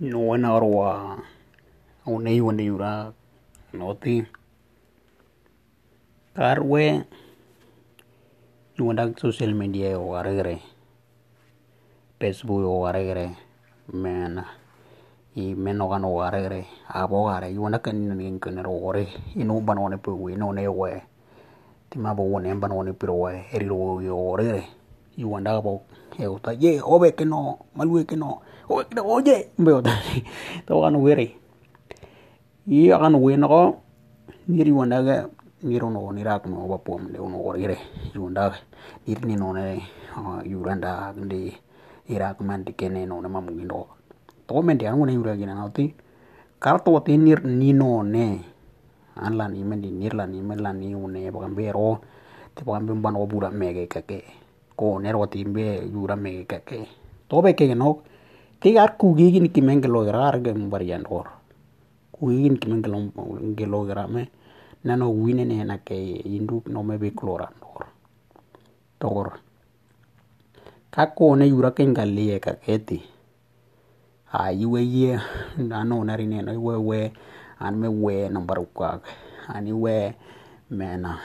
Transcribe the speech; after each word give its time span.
No 0.00 0.10
Noen 0.10 0.42
har 0.42 0.64
wa 0.64 1.16
unei 2.06 2.40
wani 2.40 2.66
ura 2.70 3.12
noti. 3.72 4.26
Carwe 6.34 7.04
nuandak 8.76 9.20
social 9.20 9.54
media 9.54 9.94
o 9.94 10.16
aregre. 10.16 10.58
Facebook 12.18 12.66
o 12.66 12.86
aregre. 12.86 13.36
Mena. 13.92 14.44
Y 15.36 15.54
meno 15.54 15.88
gano 15.88 16.08
o 16.08 16.22
aregre. 16.22 16.66
Abo 16.88 17.30
gare. 17.30 17.54
Yuandak 17.54 17.86
ningin 17.94 18.40
kener 18.40 18.66
o 18.66 18.74
ore. 18.82 19.06
Inu 19.36 19.60
banone 19.60 19.96
pe 20.02 20.10
we 20.10 20.34
no 20.34 20.50
ne 20.50 20.66
we. 20.66 21.02
Tima 21.88 22.16
bo 22.16 22.24
wone 22.24 22.50
banone 22.58 22.98
pe 22.98 23.06
we. 23.06 23.46
Eri 23.52 23.66
lo 23.66 24.00
yo 24.00 24.34
aregre. 24.34 24.66
Yuanda 25.16 25.60
bo 25.60 25.82
e 26.18 26.26
uta 26.26 26.52
ye 26.52 26.80
obe 26.82 27.12
que 27.16 27.24
no 27.24 27.58
malue 27.76 28.04
que 28.04 28.16
no 28.16 28.40
oye 28.68 29.50
mbe 29.58 29.72
uta 29.72 29.92
to 30.66 30.80
gano 30.80 30.98
were 30.98 31.26
i 32.66 32.92
akan 32.92 33.14
win 33.20 33.42
ko 33.46 33.80
niri 34.48 34.72
wanda 34.72 35.02
ga 35.02 35.28
niro 35.62 35.90
no 35.90 36.12
ni 36.12 36.22
rak 36.24 36.46
no 36.46 36.68
ba 36.68 36.78
pom 36.78 37.08
le 37.12 37.18
no 37.18 37.38
ore 37.40 37.78
i 38.14 38.18
wanda 38.18 38.52
niri 39.06 39.22
ni 39.26 39.36
no 39.36 39.52
ne 39.52 39.82
yuranda 40.44 41.12
ndi 41.16 41.52
irak 42.08 42.40
man 42.40 42.64
tikene 42.64 43.06
no 43.06 43.20
na 43.20 43.28
mamu 43.28 43.50
ndo 43.50 43.86
to 44.46 44.62
men 44.62 44.78
dia 44.78 44.92
ngone 44.92 45.12
yura 45.16 45.36
gina 45.36 45.56
ngauti 45.56 45.94
kar 46.60 46.84
to 46.84 47.00
te 47.00 47.16
nir 47.16 47.40
ni 47.44 47.72
no 47.72 48.02
ne 48.02 48.40
an 49.16 49.36
la 49.36 49.48
ni 49.48 49.64
men 49.64 49.80
di 49.80 49.90
nir 49.90 50.12
la 50.14 50.26
ni 50.26 50.40
men 50.40 50.60
la 50.60 50.72
ni 50.72 50.94
une 50.94 51.30
ba 51.32 51.48
bero 51.48 52.00
te 52.54 52.64
ba 52.64 52.80
mbem 52.80 53.00
ban 53.00 53.16
obura 53.16 53.50
mege 53.50 53.86
kake 53.88 54.43
koner 54.76 55.14
kotiimgei 55.14 55.90
Jurame 55.92 56.44
keke 56.50 56.86
tobe 57.28 57.54
kekenok 57.54 58.02
tigar 58.60 58.96
kugigin 59.00 59.48
kimen 59.54 59.80
kelogerar 59.82 60.42
ke 60.42 60.50
barian 60.54 61.04
ror 61.04 61.28
kugigin 62.12 62.58
kimen 62.60 62.82
kelogerame 63.56 64.28
nano 64.84 65.10
winene 65.10 65.64
na 65.64 65.78
ke 65.78 65.96
indup 66.26 66.68
no 66.68 66.82
me 66.82 66.98
bekloran 66.98 67.54
ror 67.62 67.86
togor 69.00 69.28
kakone 70.90 71.44
yura 71.48 71.70
kengalie 71.76 72.38
kaketi 72.40 73.02
ayiwe 74.32 74.80
ye 74.82 75.12
nano 75.58 76.04
narineno 76.04 76.50
iwe 76.54 76.74
we 76.76 77.00
an 77.60 77.74
me 77.80 77.88
we 77.88 78.28
nambarukwak 78.28 79.02
ani 79.48 79.72
we 79.72 80.14
mena 80.70 81.18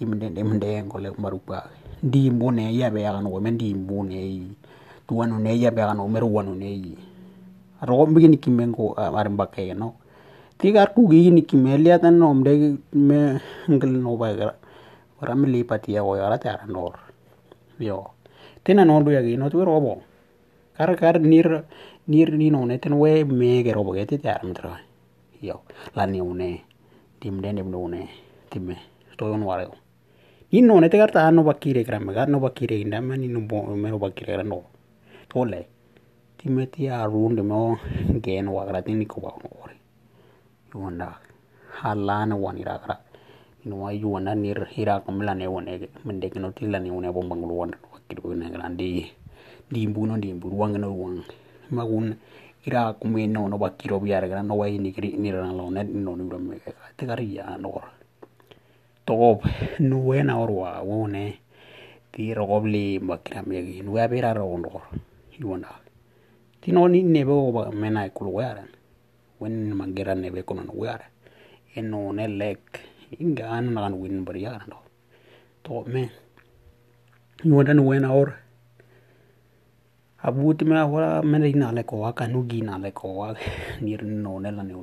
imde 0.00 0.26
imde 0.40 0.82
ngole 0.84 1.10
baru 1.18 1.38
ka 1.46 1.70
di 2.02 2.30
mbone 2.30 2.74
ya 2.76 2.90
be 2.90 3.00
ya 3.02 3.20
no 3.20 3.40
men 3.40 3.56
di 3.56 3.74
mbone 3.74 4.54
tuano 5.06 5.38
ne 5.38 5.52
ya 5.56 5.70
be 5.70 5.80
ya 5.80 5.94
no 5.94 6.08
meru 6.08 6.28
wano 6.34 6.54
ne 6.54 6.70
ro 7.82 8.06
begini 8.06 8.36
kimengo 8.36 8.94
ar 8.96 9.28
mbake 9.30 9.74
no? 9.76 9.94
Tigar 10.58 10.94
ku 10.96 11.04
gi 11.10 11.30
ni 11.30 11.42
kimelia 11.44 12.00
tan 12.00 12.16
nom 12.18 12.42
de 12.42 12.80
me 12.92 13.40
ngel 13.68 14.00
no 14.00 14.16
ba 14.16 14.32
gara 14.32 14.54
ora 15.20 15.34
me 15.36 15.48
li 15.48 15.64
patia 15.64 16.00
o 16.02 16.16
ara 16.16 16.38
ta 16.38 16.64
nor. 16.66 16.96
Yo. 17.78 18.16
Tena 18.64 18.84
no 18.84 19.02
do 19.02 19.10
yagi 19.10 19.36
no 19.36 19.50
tu 19.50 19.60
robo 19.60 20.00
kar 20.76 20.96
kar 20.96 21.20
nir 21.20 21.64
nir 22.08 22.28
ni 22.32 22.48
no 22.48 22.64
ne 22.64 22.78
ten 22.78 22.96
we 22.98 23.24
me 23.24 23.62
ge 23.62 23.72
robo 23.76 23.92
ge 23.92 24.06
te 24.08 24.16
tar 24.16 24.40
mtra 24.44 24.80
yo. 25.42 25.60
La 25.94 26.06
ni 26.06 26.20
une 26.20 26.64
tim 27.20 27.40
de 27.42 27.52
nem 27.52 27.68
no 27.70 27.86
ne 27.88 28.08
timme 28.48 28.76
sto 29.12 29.32
on 29.32 29.44
ware 29.44 29.68
ni 30.52 30.62
no 30.62 30.78
ne 30.78 30.88
te 30.88 30.96
gar 30.96 31.10
ta 31.10 31.30
no 31.30 31.42
bakire 31.42 31.82
gram 31.82 32.06
ga 32.14 32.26
no 32.26 32.38
bakire 32.38 32.78
inda 32.78 33.02
ma 33.02 33.16
ni 33.16 33.26
no 33.26 33.40
bo 33.40 33.66
me 33.74 33.90
no 33.90 33.98
bakire 33.98 34.42
no. 34.44 34.62
To 35.28 35.44
le 35.44 35.66
timeti 36.38 36.86
a 36.86 37.02
runde 37.04 37.42
mo 37.42 37.76
gen 38.22 38.46
wagra 38.46 38.78
tini 38.82 39.06
ko 39.06 39.20
ba 39.20 39.34
no 39.42 39.48
ore 39.62 39.76
yuanda 40.70 41.18
halana 41.82 42.36
wani 42.38 42.62
ragra 42.62 42.94
no 43.66 43.74
wa 43.82 43.90
yuanda 43.90 44.38
nir 44.38 44.70
hira 44.70 45.02
ko 45.02 45.10
mela 45.10 45.34
ne 45.34 45.46
wone 45.50 45.90
mende 46.06 46.30
no 46.38 46.54
tila 46.54 46.78
ne 46.78 46.90
wone 46.94 47.10
bomba 47.10 47.34
ngul 47.34 47.50
wanda 47.50 47.78
wakil 47.90 48.18
ko 48.22 48.34
ne 48.34 48.46
grandi 48.46 49.02
di 49.66 49.86
mbuno 49.90 50.14
di 50.14 50.30
mburu 50.30 50.56
wang 50.62 50.78
no 50.78 50.94
wang 50.94 51.26
magun 51.74 52.14
ira 52.62 52.94
ko 52.94 53.08
me 53.08 53.26
no 53.26 53.48
no 53.50 53.58
bakiro 53.58 53.98
biar 53.98 54.22
gra 54.30 54.46
no 54.46 54.54
wa 54.54 54.70
ni 54.70 54.94
kri 54.94 55.18
ni 55.18 55.34
ran 55.34 55.58
lo 55.58 55.74
ne 55.74 55.82
no 55.82 56.14
ni 56.14 56.30
ro 56.30 56.38
me 56.38 56.54
ka 56.62 56.70
te 56.94 57.02
gari 57.02 57.34
ya 57.34 57.58
no 57.58 57.82
togop 59.06 59.46
nuwena 59.78 60.34
orwa 60.42 60.82
wone 60.82 61.38
ti 62.12 62.34
rogop 62.34 62.64
le 62.66 62.98
bakira 62.98 63.42
megi 63.46 63.82
nuya 63.82 64.08
bera 64.08 64.34
rogon 64.34 64.62
rogor 64.66 64.86
iwona 65.38 65.68
ti 66.60 66.72
no 66.72 66.88
ni 66.88 67.02
nebe 67.02 67.30
o 67.30 67.70
mena 67.70 68.10
kulu 68.10 68.34
wearan 68.34 68.70
wen 69.40 69.74
magera 69.78 70.14
nebe 70.14 70.42
kono 70.42 70.62
no 70.66 70.74
eno 71.76 72.12
ne 72.12 72.26
lek 72.26 72.62
inga 73.22 73.46
an 73.56 73.70
nagan 73.74 73.94
win 73.94 74.24
bariaran 74.26 74.66
do 74.66 74.78
togop 75.62 75.86
men 75.86 76.10
iwona 77.44 77.72
nuwena 77.74 78.10
or 78.10 78.34
abuti 80.26 80.64
me 80.66 80.74
ahora 80.74 81.22
mena 81.22 81.46
ina 81.46 81.70
le 81.70 81.86
ko 81.86 82.02
aka 82.06 82.26
nu 82.26 82.42
gina 82.50 82.78
le 82.82 82.90
ko 82.90 83.30
nir 83.80 84.02
no 84.02 84.40
ne 84.42 84.50
la 84.50 84.62
ne 84.66 84.74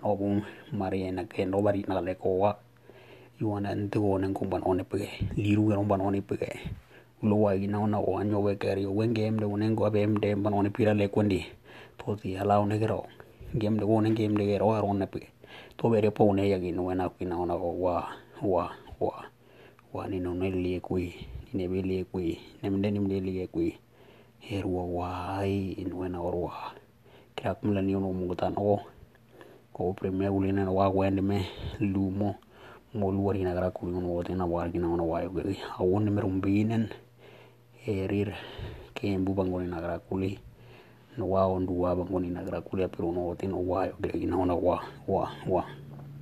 obum 0.00 0.40
mariana 0.72 1.28
ke 1.28 1.44
no 1.44 1.60
bari 1.60 1.84
na 1.84 2.00
le 2.00 2.14
ko 2.14 2.48
iwana 3.42 3.74
nti 3.74 3.98
wona 3.98 4.26
nkuba 4.30 4.56
noonepeke 4.58 5.10
liruga 5.36 5.74
nomba 5.74 5.96
noonepeke 5.96 6.50
ulowaki 7.22 7.66
naona 7.66 7.96
owanyo 7.98 8.38
wekeri 8.46 8.86
wengemde 8.86 9.44
unengo 9.54 9.82
abemde 9.86 10.28
mba 10.38 10.48
noonepira 10.50 10.94
lekwendi 10.94 11.40
tosi 11.98 12.28
ala 12.40 12.58
onekero 12.62 13.00
ngemde 13.56 13.84
wona 13.90 14.08
ngemde 14.10 14.42
kero 14.46 14.66
waro 14.70 14.86
onepeke 14.88 15.28
tobere 15.76 16.10
po 16.16 16.22
uneyaki 16.30 16.70
nuena 16.72 17.08
kwinaona 17.08 17.54
wa 17.54 18.08
wa 18.42 18.70
wa 19.00 19.24
wa 19.94 20.02
ninone 20.08 20.50
liekui 20.50 21.14
ninebe 21.52 21.82
liekui 21.82 22.38
nemde 22.62 22.90
nimde 22.90 23.20
liekui 23.20 23.70
herua 24.38 24.84
wai 24.98 25.72
inuena 25.82 26.20
orwa 26.20 26.54
kirak 27.34 27.58
mlanion 27.62 28.04
omugutan 28.04 28.54
o 28.56 28.80
ko 29.72 29.92
premier 29.98 30.30
ulinen 30.30 30.68
wakwendime 30.68 31.38
lumo 31.80 32.34
mooluwari 32.94 33.40
inakarakuyo 33.40 34.00
nootena 34.00 34.44
warkina 34.46 34.86
ona 34.94 35.02
waayokeli 35.02 35.56
awon 35.80 36.04
nimerumpiinen 36.04 36.88
erir 37.86 38.28
keempu 38.94 39.34
pankon 39.34 39.64
inakarakuli 39.64 40.38
no 41.18 41.24
waa 41.32 41.46
ontuwaa 41.46 41.96
pankon 41.96 42.24
inakarakuli 42.24 42.84
apiro 42.84 43.12
nootin 43.12 43.52
owaayokelekina 43.60 44.36
ona 44.36 44.54
wa 44.54 44.76
wa 45.08 45.24
wa. 45.48 45.64